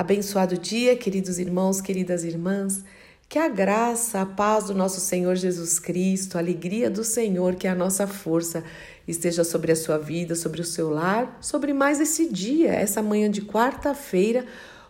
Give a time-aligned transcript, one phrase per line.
[0.00, 2.82] Abençoado dia, queridos irmãos, queridas irmãs.
[3.28, 7.66] Que a graça, a paz do nosso Senhor Jesus Cristo, a alegria do Senhor, que
[7.66, 8.64] é a nossa força,
[9.06, 13.30] esteja sobre a sua vida, sobre o seu lar, sobre mais esse dia, essa manhã
[13.30, 14.46] de quarta-feira,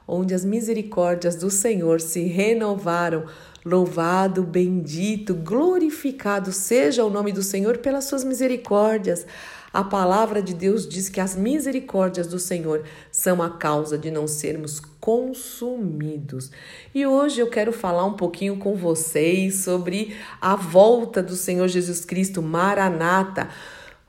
[0.07, 3.27] onde as misericórdias do Senhor se renovaram.
[3.66, 9.27] Louvado, bendito, glorificado seja o nome do Senhor pelas suas misericórdias.
[9.73, 12.82] A palavra de Deus diz que as misericórdias do Senhor
[13.12, 16.50] são a causa de não sermos consumidos.
[16.93, 22.05] E hoje eu quero falar um pouquinho com vocês sobre a volta do Senhor Jesus
[22.05, 23.48] Cristo, Maranata.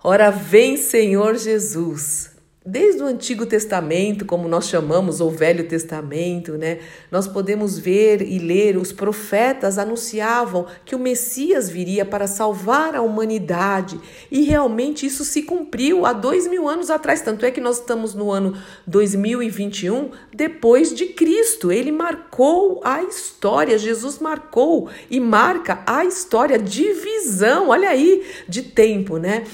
[0.03, 2.30] Ora, vem Senhor Jesus.
[2.63, 6.77] Desde o Antigo Testamento, como nós chamamos, ou Velho Testamento, né,
[7.09, 13.01] nós podemos ver e ler os profetas anunciavam que o Messias viria para salvar a
[13.01, 17.21] humanidade e realmente isso se cumpriu há dois mil anos atrás.
[17.21, 21.71] Tanto é que nós estamos no ano 2021 depois de Cristo.
[21.71, 29.17] Ele marcou a história, Jesus marcou e marca a história, divisão, olha aí, de tempo,
[29.17, 29.45] né?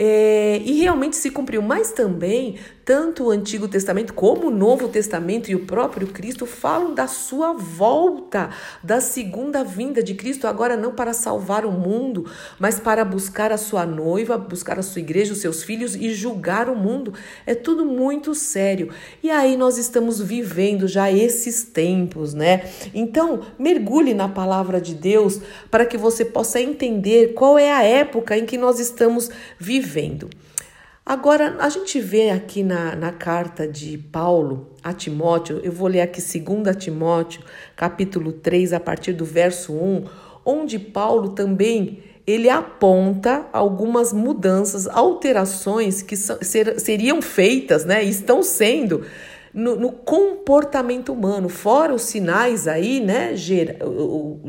[0.00, 2.56] É, e realmente se cumpriu, mas também
[2.88, 7.52] tanto o Antigo Testamento como o Novo Testamento e o próprio Cristo falam da sua
[7.52, 8.48] volta,
[8.82, 12.24] da segunda vinda de Cristo, agora não para salvar o mundo,
[12.58, 16.70] mas para buscar a sua noiva, buscar a sua igreja, os seus filhos e julgar
[16.70, 17.12] o mundo.
[17.44, 18.88] É tudo muito sério.
[19.22, 22.70] E aí nós estamos vivendo já esses tempos, né?
[22.94, 28.34] Então, mergulhe na palavra de Deus para que você possa entender qual é a época
[28.34, 30.30] em que nós estamos vivendo.
[31.08, 36.02] Agora, a gente vê aqui na, na carta de Paulo a Timóteo, eu vou ler
[36.02, 37.40] aqui 2 Timóteo,
[37.74, 40.04] capítulo 3, a partir do verso 1,
[40.44, 49.02] onde Paulo também ele aponta algumas mudanças, alterações que ser, seriam feitas, né, estão sendo
[49.54, 53.78] no, no, comportamento humano, fora os sinais aí, né, ger,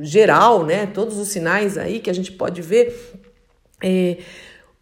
[0.02, 3.13] geral, né, todos os sinais aí que a gente pode ver,
[3.81, 4.17] é,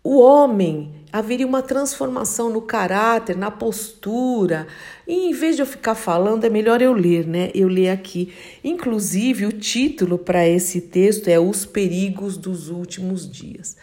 [0.10, 4.66] o homem haveria uma transformação no caráter, na postura.
[5.06, 7.52] E em vez de eu ficar falando, é melhor eu ler, né?
[7.54, 8.34] Eu ler aqui.
[8.64, 13.76] Inclusive, o título para esse texto é Os Perigos dos Últimos Dias.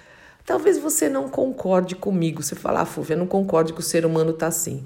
[0.47, 2.43] Talvez você não concorde comigo.
[2.43, 4.83] Você fala, ah, Fúvia, eu não concordo que o ser humano está assim.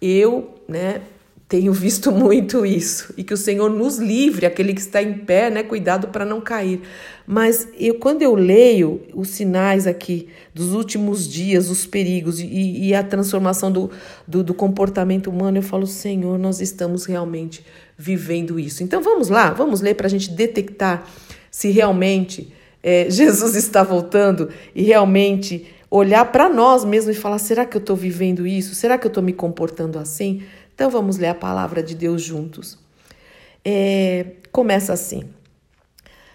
[0.00, 1.02] Eu, né,
[1.48, 5.48] tenho visto muito isso e que o Senhor nos livre, aquele que está em pé,
[5.48, 5.62] né?
[5.62, 6.82] Cuidado para não cair.
[7.26, 12.94] Mas eu, quando eu leio os sinais aqui dos últimos dias, os perigos e, e
[12.94, 13.90] a transformação do,
[14.26, 17.64] do, do comportamento humano, eu falo, Senhor, nós estamos realmente
[17.96, 18.82] vivendo isso.
[18.82, 21.08] Então vamos lá, vamos ler para a gente detectar
[21.50, 27.64] se realmente é, Jesus está voltando e realmente olhar para nós mesmos e falar: será
[27.64, 28.74] que eu estou vivendo isso?
[28.74, 30.42] Será que eu estou me comportando assim?
[30.78, 32.78] Então vamos ler a palavra de Deus juntos.
[33.64, 35.24] É, começa assim: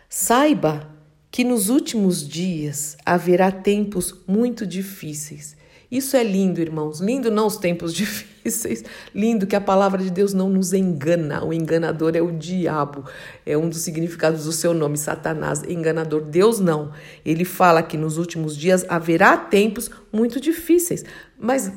[0.09, 0.85] Saiba
[1.31, 5.55] que nos últimos dias haverá tempos muito difíceis.
[5.89, 6.99] Isso é lindo, irmãos.
[6.99, 8.83] Lindo não os tempos difíceis.
[9.15, 11.41] Lindo que a palavra de Deus não nos engana.
[11.45, 13.05] O enganador é o diabo.
[13.45, 15.63] É um dos significados do seu nome, Satanás.
[15.63, 16.21] Enganador.
[16.21, 16.91] Deus não.
[17.23, 21.05] Ele fala que nos últimos dias haverá tempos muito difíceis.
[21.39, 21.71] Mas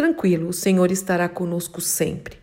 [0.00, 2.38] Tranquilo, o Senhor estará conosco sempre.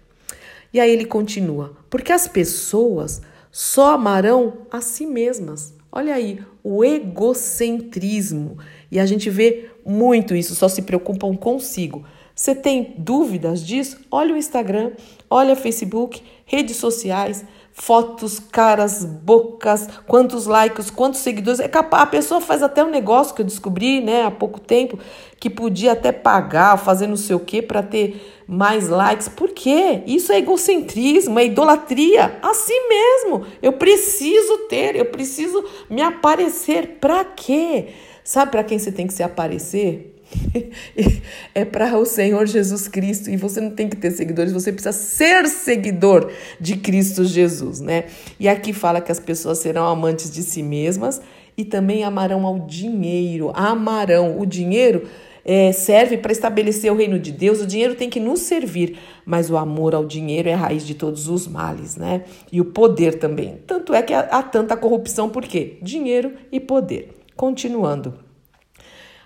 [0.71, 3.19] E aí ele continua: porque as pessoas
[3.51, 5.73] só amarão a si mesmas.
[5.91, 8.59] Olha aí, o egocentrismo.
[8.91, 12.05] E a gente vê muito isso, só se preocupam consigo.
[12.35, 14.05] Você tem dúvidas disso?
[14.11, 14.91] Olha o Instagram,
[15.27, 17.43] olha o Facebook, redes sociais
[17.79, 21.59] fotos, caras, bocas, quantos likes, quantos seguidores.
[21.59, 24.97] É capaz, a pessoa faz até um negócio que eu descobri, né, há pouco tempo,
[25.39, 29.29] que podia até pagar, fazer não sei o quê para ter mais likes.
[29.29, 30.01] Por quê?
[30.07, 32.39] Isso é egocentrismo, é idolatria.
[32.41, 33.45] Assim mesmo.
[33.61, 36.97] Eu preciso ter, eu preciso me aparecer.
[36.99, 37.89] Para quê?
[38.23, 40.16] Sabe para quem você tem que se aparecer?
[41.55, 44.91] é para o Senhor Jesus Cristo e você não tem que ter seguidores, você precisa
[44.91, 48.05] ser seguidor de Cristo Jesus, né?
[48.39, 51.21] E aqui fala que as pessoas serão amantes de si mesmas
[51.57, 55.07] e também amarão ao dinheiro, amarão o dinheiro.
[55.49, 59.49] É, serve para estabelecer o reino de Deus, o dinheiro tem que nos servir, mas
[59.49, 62.25] o amor ao dinheiro é a raiz de todos os males, né?
[62.51, 63.57] E o poder também.
[63.65, 65.77] Tanto é que há, há tanta corrupção, por quê?
[65.81, 67.15] Dinheiro e poder.
[67.33, 68.26] Continuando.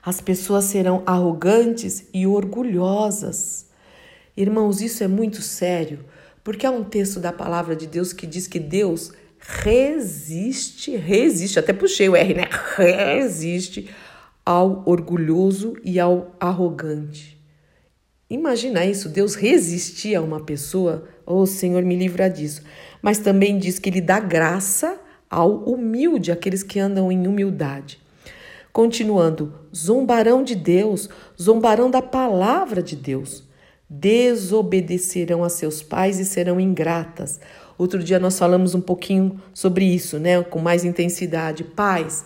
[0.03, 3.67] As pessoas serão arrogantes e orgulhosas.
[4.35, 5.99] Irmãos, isso é muito sério,
[6.43, 11.73] porque há um texto da palavra de Deus que diz que Deus resiste, resiste, até
[11.73, 12.45] puxei o R, né?
[12.75, 13.89] Resiste
[14.45, 17.39] ao orgulhoso e ao arrogante.
[18.29, 22.61] Imagina isso, Deus resistir a uma pessoa Oh, Senhor, me livra disso.
[23.01, 24.99] Mas também diz que ele dá graça
[25.29, 28.00] ao humilde, aqueles que andam em humildade.
[28.71, 31.09] Continuando, zombarão de Deus,
[31.39, 33.43] zombarão da palavra de Deus,
[33.89, 37.39] desobedecerão a seus pais e serão ingratas.
[37.77, 41.63] Outro dia nós falamos um pouquinho sobre isso, né, com mais intensidade.
[41.63, 42.23] Pais,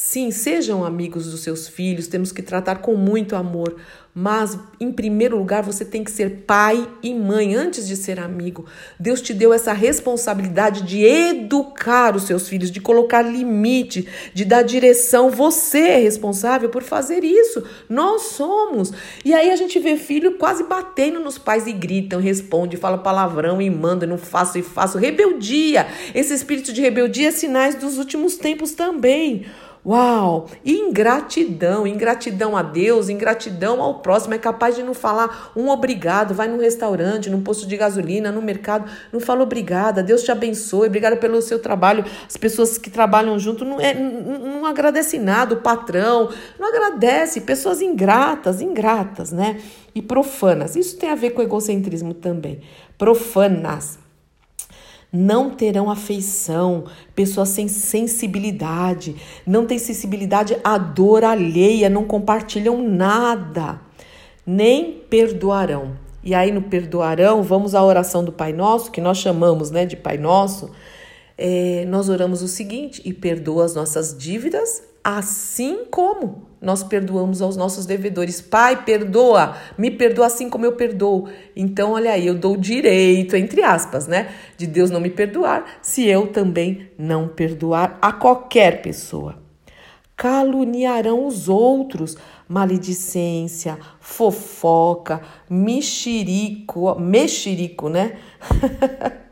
[0.00, 3.74] sim, sejam amigos dos seus filhos, temos que tratar com muito amor,
[4.14, 8.64] mas, em primeiro lugar, você tem que ser pai e mãe antes de ser amigo.
[8.98, 14.62] Deus te deu essa responsabilidade de educar os seus filhos, de colocar limite, de dar
[14.62, 15.30] direção.
[15.30, 17.64] Você é responsável por fazer isso.
[17.88, 18.92] Nós somos.
[19.24, 23.60] E aí a gente vê filho quase batendo nos pais e gritam, responde, fala palavrão
[23.60, 24.96] e manda, não faço e faço.
[24.98, 25.86] Rebeldia.
[26.14, 29.46] Esse espírito de rebeldia é sinais dos últimos tempos também.
[29.86, 30.46] Uau!
[30.64, 34.34] Ingratidão, ingratidão a Deus, ingratidão ao próximo.
[34.34, 38.42] É capaz de não falar um obrigado, vai num restaurante, num posto de gasolina, no
[38.42, 42.04] mercado, não fala obrigada, Deus te abençoe, obrigada pelo seu trabalho.
[42.26, 46.28] As pessoas que trabalham junto não, é, não, não agradecem nada, o patrão
[46.58, 47.40] não agradece.
[47.40, 49.60] Pessoas ingratas, ingratas, né?
[49.94, 50.76] E profanas.
[50.76, 52.60] Isso tem a ver com egocentrismo também.
[52.96, 53.98] Profanas
[55.12, 56.84] não terão afeição,
[57.14, 59.16] pessoas sem sensibilidade,
[59.46, 63.80] não têm sensibilidade à dor alheia, não compartilham nada,
[64.46, 65.96] nem perdoarão.
[66.22, 69.96] E aí no perdoarão, vamos à oração do Pai Nosso, que nós chamamos né, de
[69.96, 70.70] Pai Nosso.
[71.38, 74.82] É, nós oramos o seguinte: e perdoa as nossas dívidas,
[75.16, 78.42] assim como nós perdoamos aos nossos devedores.
[78.42, 81.30] Pai, perdoa, me perdoa assim como eu perdoo.
[81.56, 84.28] Então, olha aí, eu dou direito, entre aspas, né,
[84.58, 89.36] de Deus não me perdoar, se eu também não perdoar a qualquer pessoa.
[90.14, 98.18] Caluniarão os outros, maledicência, fofoca, mexerico, mexerico, né?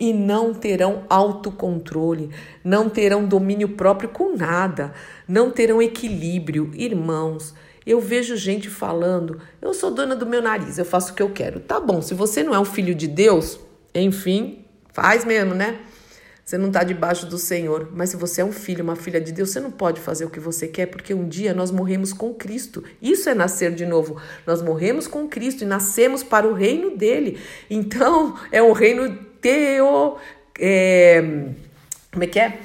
[0.00, 2.30] e não terão autocontrole,
[2.64, 4.94] não terão domínio próprio com nada,
[5.28, 6.70] não terão equilíbrio.
[6.74, 7.54] Irmãos,
[7.86, 11.30] eu vejo gente falando: eu sou dona do meu nariz, eu faço o que eu
[11.30, 11.60] quero.
[11.60, 13.60] Tá bom, se você não é um filho de Deus,
[13.94, 15.78] enfim, faz mesmo, né?
[16.50, 19.30] Você não está debaixo do Senhor, mas se você é um filho, uma filha de
[19.30, 22.34] Deus, você não pode fazer o que você quer, porque um dia nós morremos com
[22.34, 22.82] Cristo.
[23.00, 24.20] Isso é nascer de novo.
[24.44, 27.38] Nós morremos com Cristo e nascemos para o reino dele.
[27.70, 30.16] Então, é um reino teo.
[30.58, 31.22] É,
[32.12, 32.58] como é que é?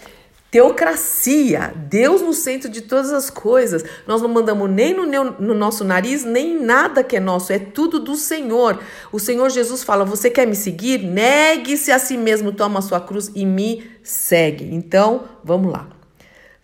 [0.52, 3.84] Teocracia, Deus no centro de todas as coisas.
[4.08, 8.00] Nós não mandamos nem no, no, nosso nariz, nem nada que é nosso, é tudo
[8.00, 8.80] do Senhor.
[9.12, 11.00] O Senhor Jesus fala: Você quer me seguir?
[11.00, 14.74] Negue-se a si mesmo, toma a sua cruz e me segue.
[14.74, 15.90] Então, vamos lá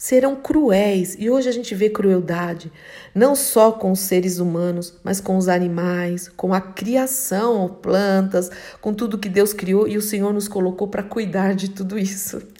[0.01, 1.15] serão cruéis.
[1.19, 2.71] E hoje a gente vê crueldade,
[3.13, 8.49] não só com os seres humanos, mas com os animais, com a criação, plantas,
[8.81, 12.41] com tudo que Deus criou e o Senhor nos colocou para cuidar de tudo isso.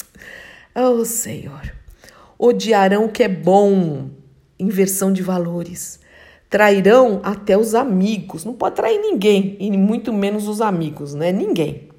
[0.74, 1.74] Oh, Senhor.
[2.40, 4.10] Odiarão o que é bom,
[4.58, 6.00] inversão de valores.
[6.50, 8.46] Trairão até os amigos.
[8.46, 11.30] Não pode trair ninguém, e muito menos os amigos, né?
[11.34, 11.90] Ninguém.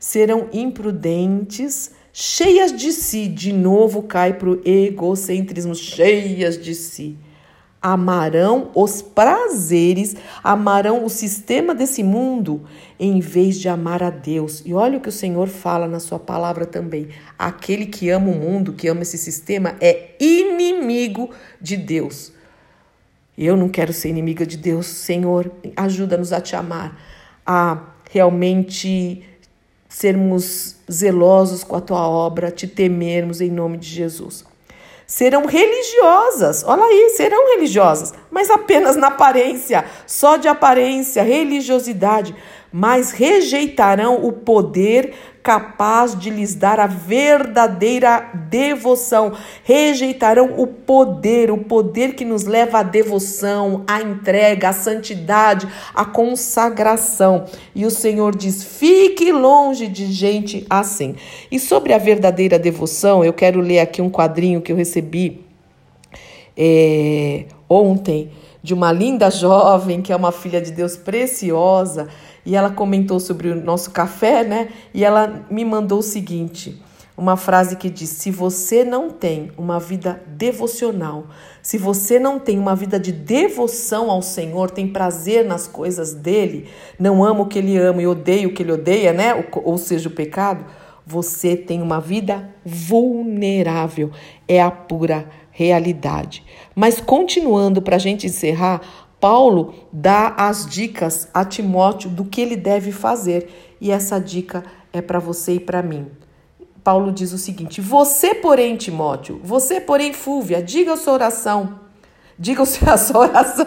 [0.00, 7.16] Serão imprudentes, cheias de si, de novo cai para o egocentrismo, cheias de si.
[7.80, 12.64] Amarão os prazeres, amarão o sistema desse mundo,
[12.98, 14.64] em vez de amar a Deus.
[14.66, 17.06] E olha o que o Senhor fala na sua palavra também.
[17.38, 22.32] Aquele que ama o mundo, que ama esse sistema, é inimigo de Deus.
[23.36, 25.52] Eu não quero ser inimiga de Deus, Senhor.
[25.76, 27.00] Ajuda-nos a te amar,
[27.46, 29.22] a realmente
[29.88, 34.44] sermos zelosos com a tua obra, te temermos em nome de Jesus.
[35.06, 42.34] Serão religiosas, olha aí, serão religiosas, mas apenas na aparência, só de aparência, religiosidade,
[42.70, 45.14] mas rejeitarão o poder
[45.48, 49.32] capaz de lhes dar a verdadeira devoção.
[49.64, 56.04] Rejeitarão o poder, o poder que nos leva à devoção, à entrega, à santidade, à
[56.04, 57.46] consagração.
[57.74, 61.16] E o Senhor diz: fique longe de gente assim.
[61.50, 65.46] E sobre a verdadeira devoção, eu quero ler aqui um quadrinho que eu recebi
[66.58, 68.30] é, ontem
[68.62, 72.06] de uma linda jovem que é uma filha de Deus preciosa
[72.48, 74.70] e ela comentou sobre o nosso café, né?
[74.94, 76.80] E ela me mandou o seguinte:
[77.14, 81.26] uma frase que diz: Se você não tem uma vida devocional,
[81.60, 86.68] se você não tem uma vida de devoção ao Senhor, tem prazer nas coisas dele,
[86.98, 89.44] não ama o que ele ama e odeia o que ele odeia, né?
[89.52, 90.64] Ou seja, o pecado,
[91.04, 94.10] você tem uma vida vulnerável.
[94.48, 96.42] É a pura realidade.
[96.74, 98.80] Mas continuando, para a gente encerrar,
[99.20, 105.00] Paulo dá as dicas a Timóteo do que ele deve fazer, e essa dica é
[105.00, 106.06] para você e para mim.
[106.84, 111.80] Paulo diz o seguinte: Você, porém, Timóteo, você, porém, Fúvia, diga a sua oração,
[112.38, 113.66] diga a sua oração,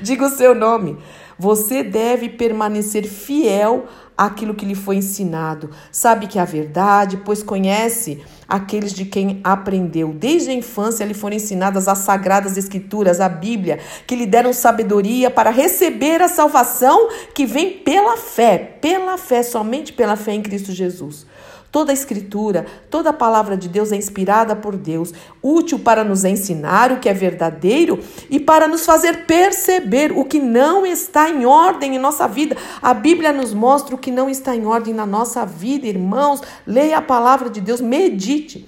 [0.00, 0.98] diga o seu nome.
[1.38, 3.86] Você deve permanecer fiel
[4.16, 5.70] àquilo que lhe foi ensinado.
[5.92, 10.12] Sabe que é a verdade, pois conhece aqueles de quem aprendeu.
[10.12, 15.30] Desde a infância lhe foram ensinadas as sagradas escrituras, a Bíblia, que lhe deram sabedoria
[15.30, 20.72] para receber a salvação que vem pela fé, pela fé, somente pela fé em Cristo
[20.72, 21.24] Jesus.
[21.70, 26.24] Toda a escritura, toda a palavra de Deus é inspirada por Deus, útil para nos
[26.24, 27.98] ensinar o que é verdadeiro
[28.30, 32.56] e para nos fazer perceber o que não está em ordem em nossa vida.
[32.80, 36.40] A Bíblia nos mostra o que não está em ordem na nossa vida, irmãos.
[36.66, 38.66] Leia a palavra de Deus, medite.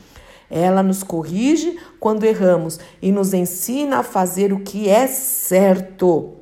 [0.51, 6.35] Ela nos corrige quando erramos e nos ensina a fazer o que é certo.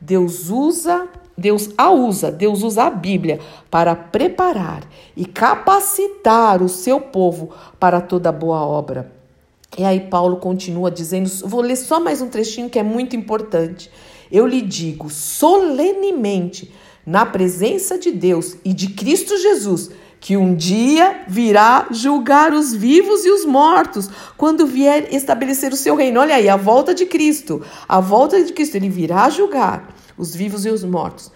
[0.00, 1.06] Deus usa
[1.36, 4.82] Deus a usa, Deus usa a Bíblia para preparar
[5.16, 9.10] e capacitar o seu povo para toda boa obra.
[9.76, 13.90] E aí Paulo continua dizendo, vou ler só mais um trechinho que é muito importante.
[14.30, 16.72] Eu lhe digo solenemente,
[17.04, 23.24] na presença de Deus e de Cristo Jesus, que um dia virá julgar os vivos
[23.24, 26.20] e os mortos, quando vier estabelecer o seu reino.
[26.20, 27.60] Olha aí, a volta de Cristo.
[27.88, 31.30] A volta de Cristo, ele virá julgar os vivos e os mortos.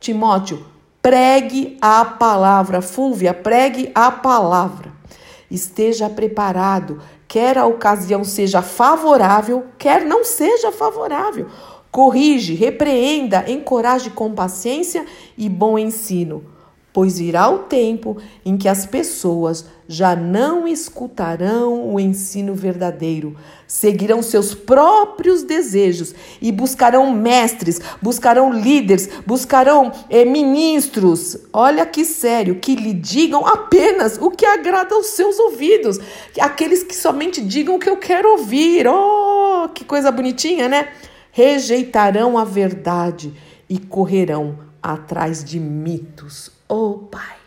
[0.00, 0.64] Timóteo,
[1.00, 2.80] pregue a palavra.
[2.80, 4.92] Fúvia, pregue a palavra.
[5.50, 11.46] Esteja preparado, quer a ocasião seja favorável, quer não seja favorável.
[11.90, 15.06] Corrige, repreenda, encoraje com paciência
[15.38, 16.54] e bom ensino
[16.94, 18.16] pois virá o tempo
[18.46, 23.36] em que as pessoas já não escutarão o ensino verdadeiro,
[23.66, 31.36] seguirão seus próprios desejos e buscarão mestres, buscarão líderes, buscarão eh, ministros.
[31.52, 35.98] Olha que sério, que lhe digam apenas o que agrada aos seus ouvidos,
[36.40, 38.86] aqueles que somente digam o que eu quero ouvir.
[38.88, 40.88] Oh, que coisa bonitinha, né?
[41.30, 43.32] Rejeitarão a verdade
[43.68, 46.50] e correrão atrás de mitos.
[46.68, 47.43] Oh, Pai,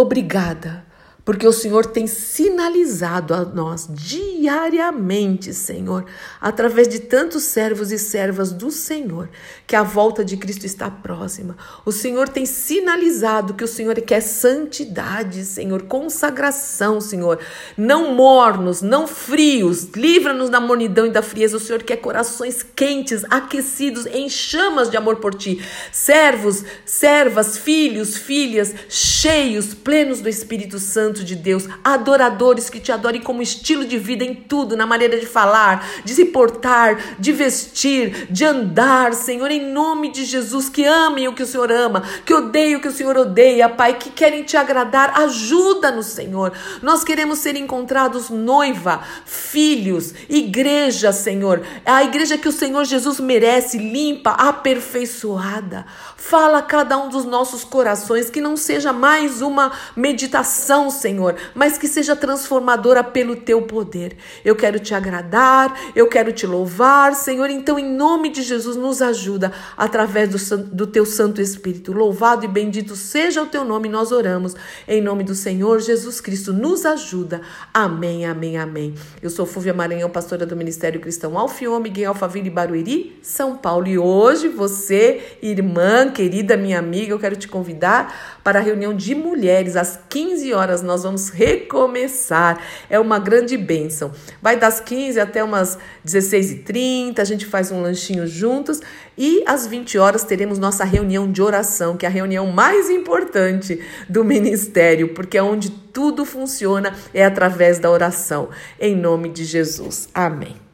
[0.00, 0.84] obrigada
[1.28, 6.06] porque o Senhor tem sinalizado a nós diariamente, Senhor,
[6.40, 9.28] através de tantos servos e servas do Senhor,
[9.66, 11.54] que a volta de Cristo está próxima.
[11.84, 17.38] O Senhor tem sinalizado que o Senhor quer santidade, Senhor, consagração, Senhor,
[17.76, 21.58] não mornos, não frios, livra-nos da mornidão e da frieza.
[21.58, 25.62] O Senhor quer corações quentes, aquecidos, em chamas de amor por ti.
[25.92, 33.20] Servos, servas, filhos, filhas, cheios, plenos do Espírito Santo De Deus, adoradores que te adorem
[33.20, 38.26] como estilo de vida em tudo, na maneira de falar, de se portar, de vestir,
[38.30, 42.32] de andar, Senhor, em nome de Jesus, que amem o que o Senhor ama, que
[42.32, 46.52] odeiem o que o Senhor odeia, Pai, que querem te agradar, ajuda-nos, Senhor.
[46.82, 53.78] Nós queremos ser encontrados noiva, filhos, igreja, Senhor, a igreja que o Senhor Jesus merece,
[53.78, 55.86] limpa, aperfeiçoada.
[56.16, 61.07] Fala a cada um dos nossos corações que não seja mais uma meditação, Senhor,
[61.54, 64.16] mas que seja transformadora pelo teu poder.
[64.44, 67.50] Eu quero te agradar, eu quero te louvar, Senhor.
[67.50, 71.92] Então, em nome de Jesus, nos ajuda através do, do teu Santo Espírito.
[71.92, 74.54] Louvado e bendito seja o teu nome, nós oramos.
[74.86, 77.40] Em nome do Senhor Jesus Cristo, nos ajuda.
[77.72, 78.94] Amém, amém, amém.
[79.22, 83.86] Eu sou Fúvia Maranhão, pastora do Ministério Cristão Alfiome, em Alphaville, Barueri, São Paulo.
[83.86, 89.14] E hoje você, irmã, querida, minha amiga, eu quero te convidar para a reunião de
[89.14, 90.82] mulheres às 15 horas.
[90.88, 92.58] Nós vamos recomeçar.
[92.88, 94.10] É uma grande bênção.
[94.40, 98.80] Vai das 15 até umas 16h30, a gente faz um lanchinho juntos
[99.16, 103.84] e às 20 horas teremos nossa reunião de oração, que é a reunião mais importante
[104.08, 108.48] do ministério, porque é onde tudo funciona é através da oração.
[108.80, 110.08] Em nome de Jesus.
[110.14, 110.67] Amém.